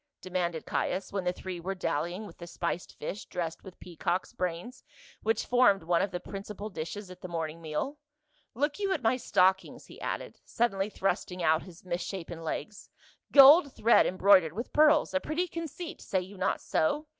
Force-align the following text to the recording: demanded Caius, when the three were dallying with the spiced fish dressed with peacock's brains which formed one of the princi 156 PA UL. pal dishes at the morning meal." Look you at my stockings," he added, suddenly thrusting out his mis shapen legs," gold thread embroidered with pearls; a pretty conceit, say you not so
demanded 0.19 0.65
Caius, 0.65 1.13
when 1.13 1.25
the 1.25 1.31
three 1.31 1.59
were 1.59 1.75
dallying 1.75 2.25
with 2.25 2.39
the 2.39 2.47
spiced 2.47 2.97
fish 2.97 3.25
dressed 3.25 3.63
with 3.63 3.79
peacock's 3.79 4.33
brains 4.33 4.83
which 5.21 5.45
formed 5.45 5.83
one 5.83 6.01
of 6.01 6.09
the 6.09 6.19
princi 6.19 6.57
156 6.57 6.57
PA 6.57 6.61
UL. 6.65 6.69
pal 6.69 6.73
dishes 6.73 7.11
at 7.11 7.21
the 7.21 7.27
morning 7.27 7.61
meal." 7.61 7.99
Look 8.55 8.79
you 8.79 8.91
at 8.93 9.03
my 9.03 9.17
stockings," 9.17 9.85
he 9.85 10.01
added, 10.01 10.39
suddenly 10.43 10.89
thrusting 10.89 11.43
out 11.43 11.61
his 11.61 11.85
mis 11.85 12.01
shapen 12.01 12.43
legs," 12.43 12.89
gold 13.31 13.71
thread 13.73 14.07
embroidered 14.07 14.53
with 14.53 14.73
pearls; 14.73 15.13
a 15.13 15.19
pretty 15.19 15.47
conceit, 15.47 16.01
say 16.01 16.19
you 16.19 16.35
not 16.35 16.61
so 16.61 17.05